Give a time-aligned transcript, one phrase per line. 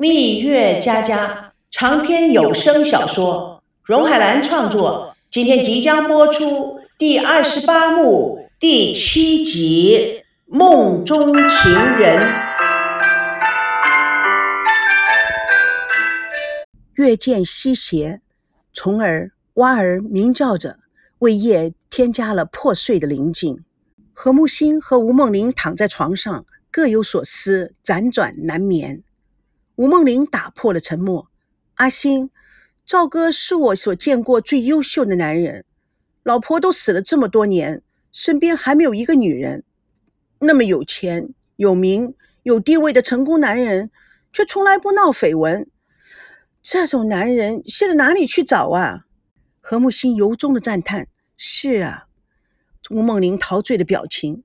[0.00, 10.22] 蜜月佳佳长篇有声小说，荣海兰创作，今天即将播出第二十八幕第七集
[10.56, 12.20] 《梦中情人》。
[16.94, 18.20] 月渐西斜，
[18.72, 20.78] 虫儿、蛙儿鸣叫着，
[21.18, 23.64] 为夜添加了破碎的宁静。
[24.12, 29.02] 何木星和吴梦玲躺在床上，各有所思，辗转难眠。
[29.78, 31.30] 吴梦玲打破了沉默
[31.78, 32.30] ：“阿星，
[32.84, 35.64] 赵哥是我所见过最优秀的男人，
[36.24, 39.62] 老婆都死了这么多年，身边还没有一个女人。
[40.40, 43.92] 那么有钱、有名、有地位的成功男人，
[44.32, 45.70] 却从来不闹绯闻。
[46.60, 49.04] 这种男人现在哪里去找啊？”
[49.62, 51.06] 何木心由衷的赞叹
[51.38, 52.06] ：“是啊。”
[52.90, 54.42] 吴梦玲陶醉的表情：“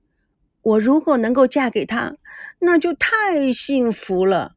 [0.62, 2.14] 我如果能够嫁给他，
[2.60, 4.53] 那就太幸福了。”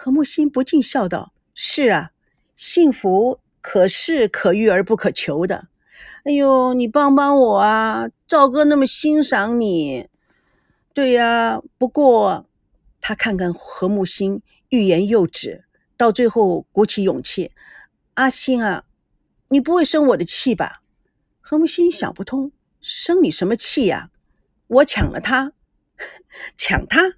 [0.00, 2.12] 何木心不禁笑道：“是啊，
[2.54, 5.66] 幸福可是可遇而不可求的。
[6.22, 8.08] 哎呦，你帮帮我啊！
[8.24, 10.08] 赵哥那么欣赏你。
[10.94, 12.46] 对呀，不过
[13.00, 15.64] 他看看何木心，欲言又止，
[15.96, 17.50] 到最后鼓起勇气：
[18.14, 18.84] 阿星啊，
[19.48, 20.82] 你不会生我的气吧？”
[21.42, 24.10] 何木心想不通，生你什么气呀？
[24.68, 25.54] 我抢了他，
[26.56, 27.14] 抢他。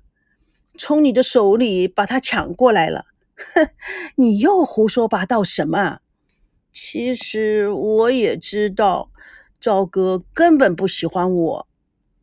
[0.82, 3.04] 从你的手里把他抢过来了，
[3.36, 3.68] 哼！
[4.16, 5.98] 你又胡说八道什么？
[6.72, 9.10] 其实我也知道，
[9.60, 11.68] 赵哥根本不喜欢我，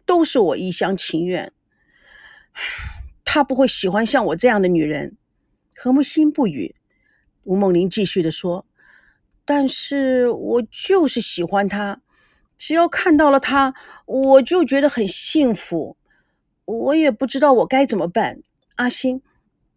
[0.08, 1.53] 都是我一厢情愿。
[3.23, 5.17] 他不会喜欢像我这样的女人。
[5.75, 6.75] 何木心不语。
[7.44, 8.66] 吴梦玲继续的说
[9.45, 12.02] ：“但是我就是喜欢他，
[12.58, 13.75] 只要看到了他，
[14.08, 15.95] 我就觉得很幸福。
[16.66, 18.42] 我也不知道我该怎么办。”
[18.78, 19.23] 阿星，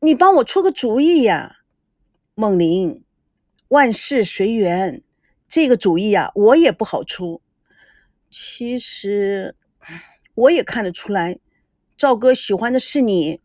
[0.00, 1.60] 你帮我出个主意呀！
[2.34, 3.02] 梦玲，
[3.68, 5.02] 万事随缘，
[5.48, 7.40] 这个主意呀，我也不好出。
[8.30, 9.56] 其实
[10.34, 11.38] 我也看得出来，
[11.96, 13.40] 赵哥喜欢的是你，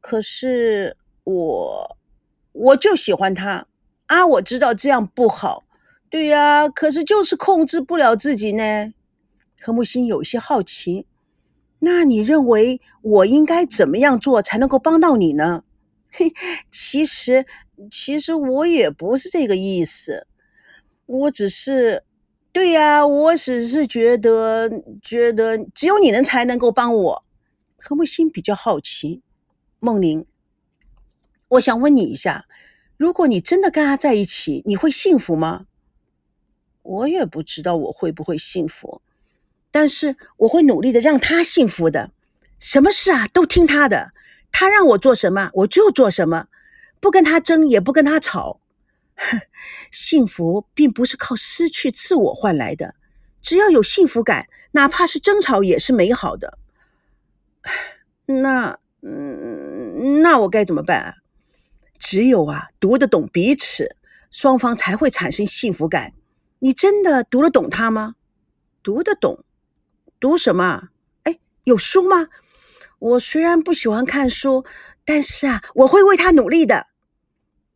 [0.00, 1.98] 可是我
[2.52, 3.66] 我就喜欢他
[4.06, 4.26] 啊！
[4.26, 5.64] 我知道这样不好，
[6.08, 8.94] 对呀，可是就是控制不了自己呢。
[9.60, 11.06] 何木心有些好奇。
[11.84, 15.64] 那你认为我应该怎么样做才能够帮到你呢？
[16.14, 16.32] 嘿，
[16.70, 17.44] 其实，
[17.90, 20.28] 其实我也不是这个意思，
[21.06, 22.04] 我只是，
[22.52, 24.70] 对呀，我只是觉得，
[25.02, 27.22] 觉得只有你能才能够帮我。
[27.78, 29.22] 何木心比较好奇，
[29.80, 30.24] 梦玲，
[31.48, 32.46] 我想问你一下，
[32.96, 35.66] 如果你真的跟他在一起，你会幸福吗？
[36.82, 39.02] 我也不知道我会不会幸福。
[39.72, 42.12] 但是我会努力的让他幸福的，
[42.60, 44.12] 什么事啊都听他的，
[44.52, 46.46] 他让我做什么我就做什么，
[47.00, 48.60] 不跟他争也不跟他吵。
[49.90, 52.94] 幸福并不是靠失去自我换来的，
[53.40, 56.58] 只要有幸福感，哪怕是争吵也是美好的。
[58.26, 61.14] 那，嗯，那我该怎么办啊？
[61.98, 63.96] 只有啊读得懂彼此，
[64.30, 66.12] 双方才会产生幸福感。
[66.58, 68.16] 你真的读得懂他吗？
[68.82, 69.44] 读得懂。
[70.22, 70.90] 读什么？
[71.24, 72.28] 哎，有书吗？
[73.00, 74.64] 我虽然不喜欢看书，
[75.04, 76.86] 但是啊，我会为他努力的。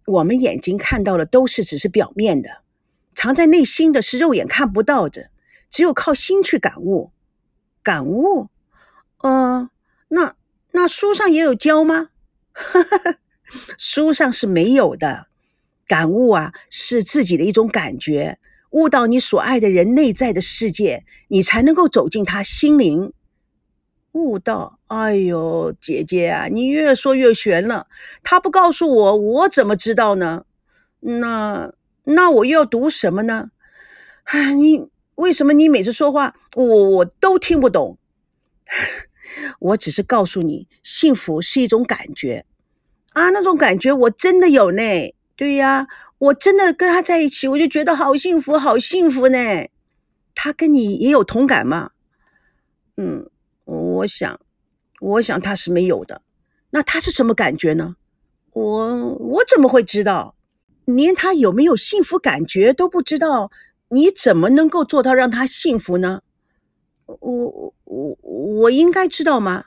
[0.05, 2.63] 我们眼睛看到的都是只是表面的，
[3.17, 5.31] 藏在内心的是肉眼看不到的，
[5.73, 7.11] 只有靠心去感悟。
[7.83, 8.49] 感悟？
[9.25, 9.69] 嗯，
[10.11, 10.37] 那
[10.71, 12.11] 那书上也有教吗？
[13.77, 15.27] 书上是没有的。
[15.89, 18.39] 感悟啊，是自己的一种感觉。
[18.71, 23.13] 悟到你所爱的人内在的世界，你才能够走进他心灵。
[24.13, 27.87] 悟道，哎呦，姐姐啊，你越说越玄了。
[28.23, 30.45] 他不告诉我，我怎么知道呢？
[31.01, 31.73] 那
[32.05, 33.51] 那我又要读什么呢？
[34.25, 37.99] 啊，你为什么你每次说话，我我都听不懂？
[39.61, 42.47] 我只是告诉你，幸福是一种感觉
[43.13, 44.83] 啊，那种感觉我真的有呢。
[45.37, 45.87] 对呀。
[46.19, 49.39] 我真的跟他在一起，我就觉得好幸福，好幸福呢。
[50.35, 51.91] 他跟你也有同感吗？
[52.97, 53.29] 嗯，
[53.65, 54.41] 我想，
[55.01, 56.23] 我想他是没有的。
[56.71, 57.97] 那他是什么感觉呢？
[58.53, 60.35] 我我怎么会知道？
[60.87, 63.51] 连他有没有幸福感觉都不知道，
[63.89, 66.23] 你怎么能够做到让他幸福呢？
[67.07, 69.67] 我我我应该知道吗？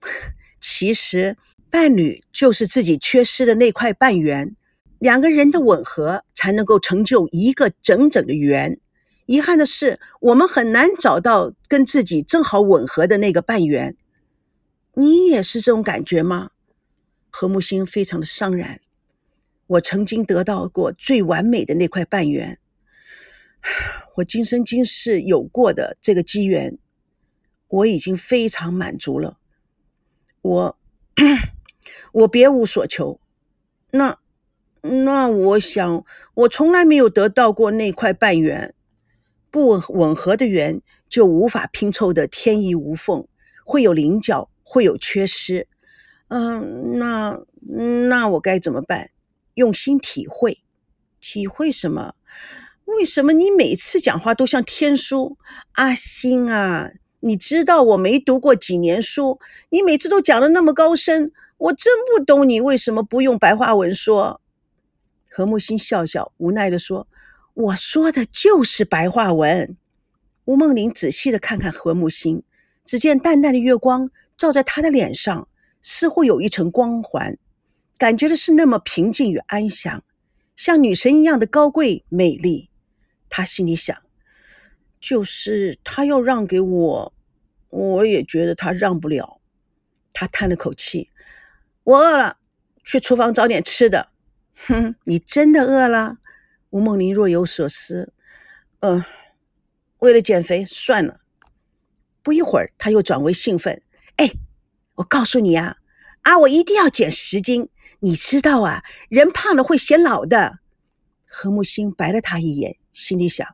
[0.60, 1.36] 其实，
[1.70, 4.54] 伴侣就是自己缺失的那块半圆。
[4.98, 8.78] 两个人的吻合才能够成就一个整整的圆。
[9.26, 13.96] 遗憾的是，我们很难找到跟自己正好吻合的那个半圆。
[14.94, 16.50] 你也是这种感觉吗？
[17.30, 18.80] 何木星非常的伤然。
[19.66, 22.58] 我曾经得到过最完美的那块半圆，
[24.16, 26.78] 我今生今世有过的这个机缘，
[27.68, 29.36] 我已经非常满足了。
[30.40, 30.78] 我
[32.12, 33.20] 我别无所求。
[33.90, 34.18] 那
[34.82, 36.04] 那我想，
[36.34, 38.74] 我从来没有得到过那块半圆，
[39.50, 43.26] 不吻合的圆就无法拼凑的天衣无缝，
[43.64, 45.66] 会有棱角，会有缺失。
[46.28, 47.40] 嗯，那
[48.06, 49.10] 那我该怎么办？
[49.54, 50.62] 用心体会，
[51.20, 52.14] 体会什么？
[52.84, 55.36] 为什么你每次讲话都像天书？
[55.72, 56.90] 阿星啊，
[57.20, 59.40] 你知道我没读过几年书，
[59.70, 64.40] 你每次都讲的那么高深，我真不懂你为什么不用白话文说。
[65.38, 67.06] 何木星笑笑，无奈的说
[67.54, 69.76] ：“我说的就是白话文。”
[70.46, 72.42] 吴梦玲仔细的看看何木星，
[72.84, 75.46] 只见淡淡的月光照在他的脸上。
[75.80, 77.38] 似乎有一层光环，
[77.98, 80.02] 感觉的是那么平静与安详，
[80.56, 82.68] 像女神一样的高贵美丽。
[83.28, 83.96] 他心里想，
[84.98, 87.12] 就是他要让给我，
[87.70, 89.40] 我也觉得他让不了。
[90.12, 91.10] 他叹了口气
[91.84, 92.38] ：“我饿了，
[92.82, 94.08] 去厨房找点吃的。”
[94.66, 96.18] 哼， 你真的饿了？
[96.70, 98.12] 吴梦玲若有所思。
[98.80, 99.04] 嗯，
[99.98, 101.20] 为了减肥，算了。
[102.22, 103.82] 不一会儿，他又转为兴奋
[104.16, 104.30] ：“哎。”
[104.98, 105.76] 我告诉你啊，
[106.22, 107.68] 啊，我一定要减十斤。
[108.00, 110.58] 你知道啊，人胖了会显老的。
[111.24, 113.46] 何木星白了他一眼，心里想：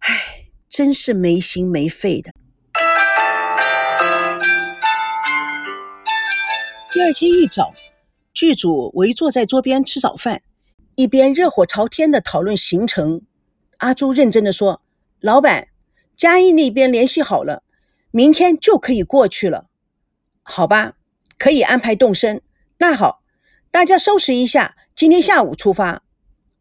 [0.00, 2.32] 唉，真是没心没肺的。
[6.92, 7.70] 第二天一早，
[8.34, 10.42] 剧组围坐在桌边吃早饭，
[10.96, 13.22] 一边热火朝天的讨论行程。
[13.78, 14.82] 阿朱认真的说
[15.22, 15.68] ：“老板，
[16.16, 17.62] 嘉义那边联系好了，
[18.10, 19.68] 明天就可以过去了。”
[20.42, 20.94] 好吧，
[21.38, 22.42] 可以安排动身。
[22.78, 23.22] 那好，
[23.70, 26.02] 大家收拾一下，今天下午出发。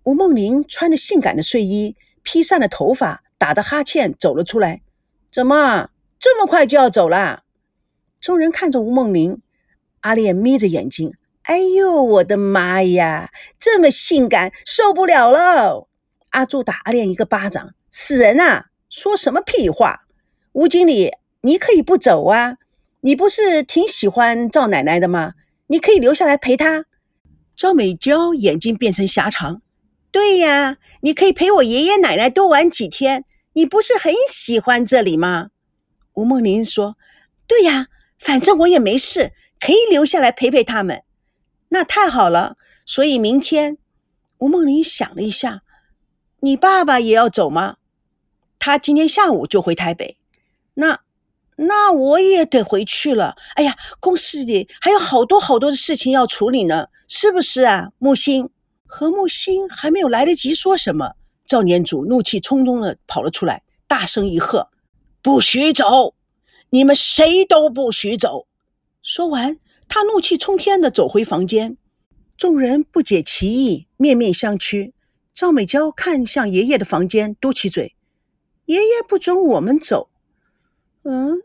[0.03, 4.83] 吴梦玲穿着性感的睡衣，披散了头发，打着哈欠走了出来。
[5.31, 5.89] 怎么
[6.19, 7.43] 这么快就要走了？
[8.21, 9.41] 众人看着吴梦玲，
[10.01, 11.15] 阿莲眯着眼睛。
[11.43, 15.89] 哎呦，我的妈呀，这么性感，受不了了！
[16.29, 17.73] 阿柱打阿莲一个巴掌。
[17.91, 18.67] 死人啊！
[18.89, 20.05] 说什么屁话？
[20.53, 21.11] 吴经理，
[21.41, 22.55] 你可以不走啊。
[23.01, 25.33] 你不是挺喜欢赵奶奶的吗？
[25.67, 26.85] 你可以留下来陪她。
[27.55, 29.61] 赵美娇眼睛变成狭长。
[30.11, 33.25] 对呀，你可以陪我爷爷奶奶多玩几天。
[33.53, 35.49] 你不是很喜欢这里吗？
[36.13, 36.95] 吴梦玲说
[37.45, 37.87] ：“对呀，
[38.17, 41.03] 反正我也没事，可以留下来陪陪他们。”
[41.73, 42.55] 那太好了。
[42.85, 43.77] 所以明天，
[44.37, 45.63] 吴梦玲想了一下
[46.41, 47.77] ：“你爸爸也要走吗？”
[48.59, 50.17] 他今天下午就回台北。
[50.75, 51.01] 那。
[51.55, 53.35] 那我也得回去了。
[53.53, 57.91] 哎呀，公司里还有好多好多的事情要处理呢，是不是啊？
[57.99, 58.49] 木星
[58.87, 61.13] 和木星还没有来得及说什么，
[61.45, 64.69] 赵年祖怒气冲冲的跑了出来，大声一喝
[65.21, 66.15] ：“不许走！
[66.71, 68.47] 你们谁都不许走！”
[69.03, 69.59] 说完，
[69.95, 71.77] 他怒气冲天的走回房间。
[72.35, 74.91] 众人不解其意，面面相觑。
[75.35, 77.95] 赵美娇看向爷爷的房间，嘟起嘴
[78.65, 80.09] ：“爷爷不准我们走。”
[81.05, 81.43] 嗯，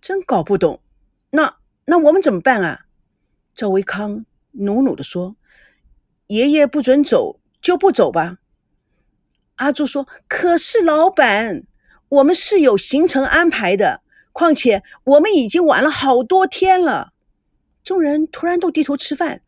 [0.00, 0.82] 真搞不懂。
[1.30, 2.86] 那那我们怎么办啊？
[3.54, 5.36] 赵维康努努的说
[6.26, 8.38] ：“爷爷不准走，就不走吧。”
[9.54, 11.62] 阿朱说：“可是老板，
[12.08, 14.01] 我们是有行程安排的，
[14.32, 17.12] 况且我们已经晚了好多天了。”
[17.84, 19.42] 众人突然都低头吃饭。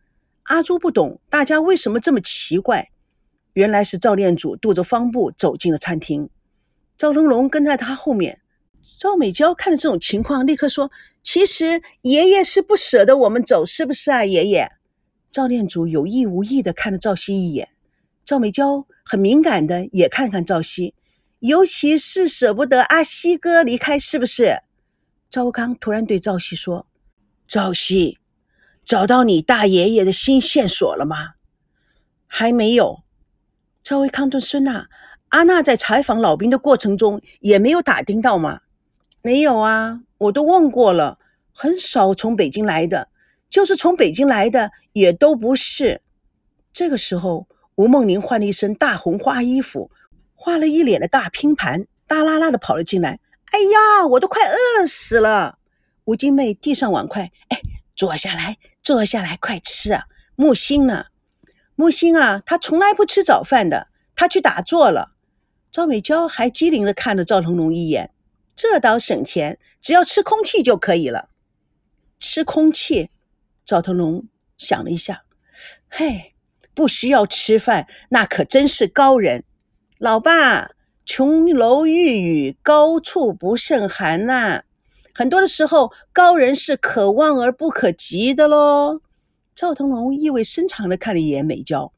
[0.45, 2.91] 阿朱不懂大家为什么这么奇怪，
[3.55, 6.29] 原来是赵店主拄着方步走进了餐厅。
[6.97, 8.41] 赵龙龙跟在他后面，
[9.01, 10.91] 赵美娇看着这种情况，立刻说
[11.25, 14.71] ：“其实爷爷是不舍得我们走，是不是啊，爷爷？”
[15.33, 17.71] 赵店主有意无意的看了赵熙一眼，
[18.25, 20.95] 赵美娇很敏感的也看看赵熙，
[21.39, 24.61] 尤其是舍不得阿西哥离开，是不是？
[25.35, 26.87] 赵康突然对赵熙说
[27.49, 28.21] ：“赵熙，
[28.85, 31.35] 找到你大爷爷的新线索了吗
[32.25, 33.03] ？”“还没有。”
[33.83, 34.89] 赵维康顿孙娜。
[35.31, 38.61] 阿娜在采访老兵的过程中也没有打听到吗？
[39.23, 41.19] 没有啊，我都问过了，
[41.51, 43.09] 很少从北京来的，
[43.51, 46.01] 就是从北京来的也都不是。
[46.73, 49.91] 这个时候，吴梦玲换了一身大红花衣服，
[50.37, 53.19] 画了一脸的大拼盘，大拉拉的跑了进来。
[53.55, 55.61] 哎呀，我都快饿死了！
[56.07, 57.61] 吴金妹递上碗筷，哎，
[57.95, 60.07] 坐下来，坐下来，快吃啊！
[60.35, 61.07] 木星呢？
[61.77, 65.13] 木星啊，他从来不吃早饭的，他去打坐了。
[65.71, 68.13] 赵美娇还机灵的看了赵腾龙一眼，
[68.57, 71.29] 这倒省钱，只要吃空气就可以了。
[72.19, 73.11] 吃空气，
[73.65, 75.23] 赵腾龙想了一下，
[75.89, 76.35] 嘿，
[76.75, 79.45] 不需要吃饭，那可真是高人。
[79.99, 80.73] 老爸，
[81.07, 84.63] 琼楼玉宇，高处不胜寒呐。
[85.13, 89.01] 很多的时候，高人是可望而不可及的喽。
[89.55, 91.93] 赵腾龙意味深长地看了一眼美娇，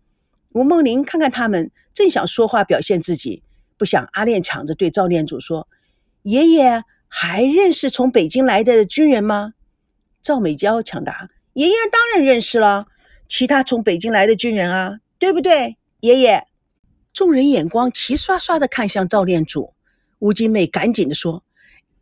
[0.53, 3.43] 吴梦玲看看他们，正想说话表现自己，
[3.79, 5.69] 不想阿炼抢着对赵念祖说
[6.23, 9.55] ：“爷爷还认识从北京来的军人吗？”
[10.21, 12.87] 赵美娇抢答：“爷爷当然认识了，
[13.29, 16.45] 其他从北京来的军人啊，对不对，爷爷？”
[17.17, 19.73] 众人眼光齐刷刷地看向赵念祖，
[20.19, 21.43] 吴金妹赶紧地说。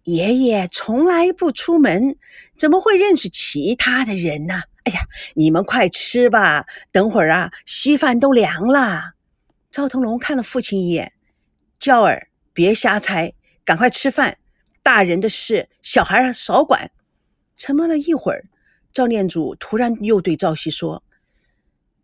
[0.03, 2.17] 爷爷从来不出门，
[2.59, 4.63] 怎么会认识其他的人呢？
[4.83, 5.03] 哎呀，
[5.35, 9.13] 你们快吃吧，等会儿啊，稀饭都凉了。
[9.71, 11.13] 赵腾龙看了父亲一眼，
[11.79, 14.39] 娇儿别瞎猜，赶快吃饭。
[14.83, 16.91] 大人的事，小孩少管。
[17.55, 18.47] 沉默了一会儿，
[18.93, 21.05] 赵念祖突然又对赵熙说：“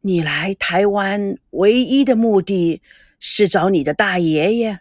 [0.02, 2.80] 你来台湾唯一的目的
[3.18, 4.80] 是找你的大爷爷？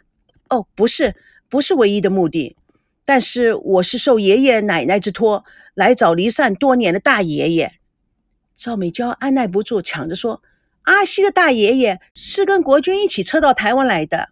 [0.49, 1.15] 哦，不是，
[1.49, 2.55] 不是唯一的目的。”
[3.03, 7.79] 但是我是受爷爷奶奶之托来找离散多年的大爷爷。
[8.55, 10.43] 赵美娇按耐不住，抢着说
[10.83, 14.29] ：“阿西的大爷爷是跟国军一起撤到台湾来的。”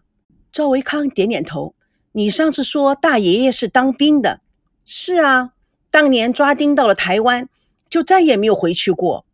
[0.52, 1.74] 赵维康点点头
[2.14, 4.42] ：“你上次说大爷爷是当兵的，
[4.86, 5.54] 是啊，
[5.90, 7.50] 当年抓丁到了台湾，
[7.90, 9.26] 就再也没有回去过。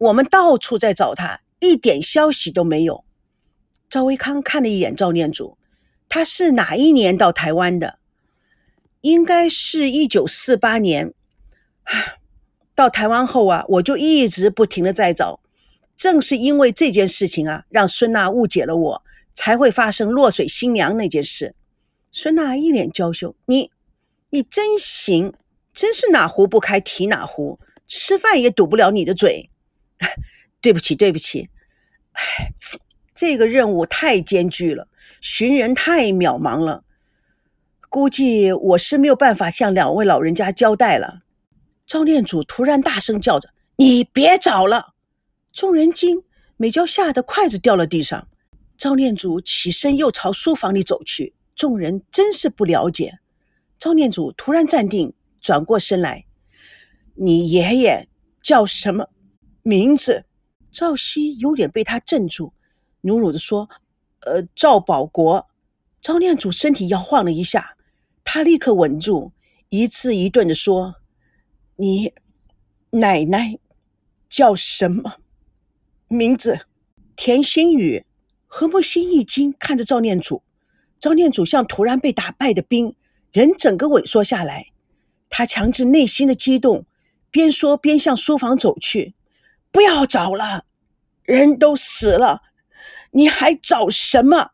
[0.00, 3.04] 我们到处在找他，一点消息都没有。”
[3.88, 5.58] 赵维康看了一眼赵念祖
[6.08, 7.98] ：“他是哪一年到台湾的？”
[9.02, 11.14] 应该是一九四八年，
[12.74, 15.40] 到台湾后啊，我就一直不停的在找。
[15.96, 19.02] 正是因为这件事情啊，让孙娜误解了我，
[19.34, 21.54] 才会发生落水新娘那件事。
[22.10, 23.70] 孙娜一脸娇羞：“你，
[24.30, 25.34] 你真行，
[25.74, 29.50] 真是哪壶不开提哪壶，吃饭也堵不了你的嘴。”
[30.60, 31.48] 对不起，对不起，
[32.12, 32.52] 唉，
[33.14, 34.88] 这个任务太艰巨了，
[35.20, 36.84] 寻人太渺茫了。
[37.88, 41.22] 估计我是没有办法向两位老人家交代了。
[41.86, 44.94] 赵念祖突然大声叫着：“你别找了！”
[45.52, 46.22] 众人惊，
[46.56, 48.28] 美娇吓得筷子掉了地上。
[48.78, 51.34] 赵念祖起身又朝书房里走去。
[51.56, 53.18] 众人真是不了解。
[53.78, 56.24] 赵念祖突然站定，转过身来
[57.16, 58.08] ：“你爷爷
[58.40, 59.08] 叫什么
[59.62, 60.24] 名字？”
[60.70, 62.52] 赵熙有点被他镇住，
[63.00, 63.68] 努努地说
[64.26, 65.48] ：“呃，赵保国。”
[66.00, 67.76] 赵念祖身体摇晃了一下。
[68.22, 69.32] 他立刻稳住，
[69.68, 70.96] 一字一顿地说
[71.76, 72.12] ：“你
[72.90, 73.58] 奶奶
[74.28, 75.16] 叫什么
[76.06, 76.66] 名字？”
[77.16, 78.06] 田心雨、
[78.46, 80.42] 何木心一惊，看着赵念祖。
[80.98, 82.94] 赵念祖像突然被打败的兵，
[83.32, 84.68] 人整个萎缩下来。
[85.28, 86.86] 他强制内心的激动，
[87.30, 89.14] 边说边向书房走去
[89.70, 90.64] ：“不要找了，
[91.22, 92.42] 人都死了，
[93.12, 94.50] 你还找什么？”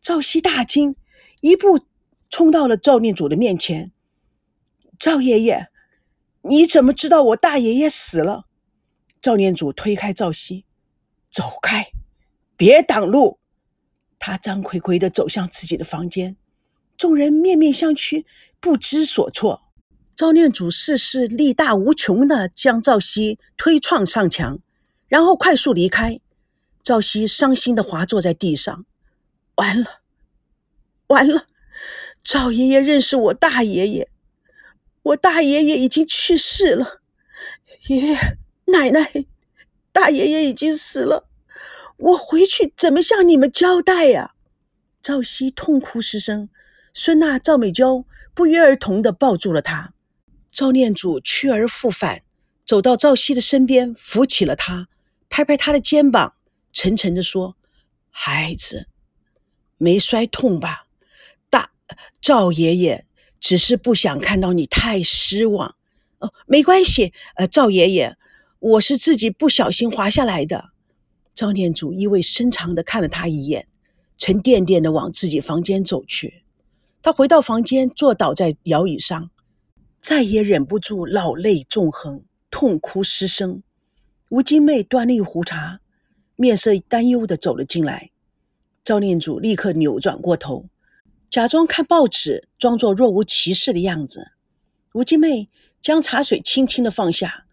[0.00, 0.96] 赵熙大惊，
[1.40, 1.86] 一步。
[2.28, 3.92] 冲到了赵念祖的面前，
[4.98, 5.68] 赵爷爷，
[6.42, 8.46] 你怎么知道我大爷爷死了？
[9.22, 10.66] 赵念祖推开赵熙，
[11.30, 11.86] 走开，
[12.56, 13.38] 别挡路。
[14.18, 16.36] 他张奎奎的走向自己的房间，
[16.98, 18.26] 众人面面相觑，
[18.60, 19.65] 不知所措。
[20.16, 24.58] 赵念祖势势力大无穷的将赵熙推撞上墙，
[25.08, 26.18] 然后快速离开。
[26.82, 28.86] 赵熙伤心的滑坐在地上，
[29.56, 30.00] 完了，
[31.08, 31.48] 完了。
[32.24, 34.08] 赵爷爷认识我大爷爷，
[35.02, 37.02] 我大爷爷已经去世了。
[37.88, 39.26] 爷爷奶奶，
[39.92, 41.28] 大爷爷已经死了，
[41.98, 44.32] 我回去怎么向你们交代呀？
[45.02, 46.48] 赵熙痛哭失声，
[46.94, 49.92] 孙娜、赵美娇不约而同的抱住了他。
[50.56, 52.22] 赵念祖去而复返，
[52.64, 54.88] 走到赵熙的身边，扶起了他，
[55.28, 56.32] 拍拍他的肩膀，
[56.72, 57.58] 沉沉的说
[58.08, 58.88] ：“孩子，
[59.76, 60.86] 没摔痛吧？”
[61.50, 61.72] 大
[62.22, 63.04] 赵爷爷
[63.38, 65.74] 只是不想看到你太失望
[66.20, 67.12] 哦，没关系。
[67.34, 68.16] 呃，赵爷爷，
[68.58, 70.70] 我是自己不小心滑下来的。
[71.34, 73.68] 赵念祖意味深长的看了他一眼，
[74.16, 76.44] 沉甸甸的往自己房间走去。
[77.02, 79.30] 他回到房间，坐倒在摇椅上，
[80.06, 83.64] 再也忍不住，老泪纵横，痛哭失声。
[84.28, 85.80] 吴金妹端了一壶茶，
[86.36, 88.12] 面色担忧的走了进来。
[88.84, 90.68] 赵念祖立刻扭转过头。
[91.28, 94.30] 假装看报纸，装作若无其事的样子。
[94.92, 95.50] 吴金妹
[95.82, 97.46] 将茶水轻轻的放下。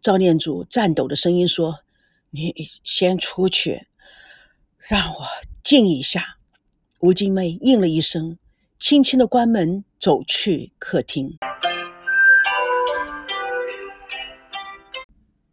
[0.00, 1.80] 赵念祖颤抖的声音说
[2.30, 3.88] ：“你先出去，
[4.78, 5.26] 让我
[5.64, 6.36] 静一下。”
[7.02, 8.38] 吴金妹应了一声，
[8.78, 11.36] 轻轻的关门，走去客厅。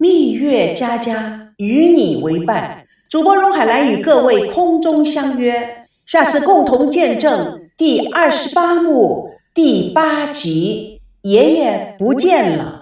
[0.03, 2.85] 蜜月佳佳与你为伴。
[3.09, 10.99] 主播荣海兰与各位空中相约，下次共同见证第二十八幕第八集。
[11.21, 12.81] 爷爷不见了。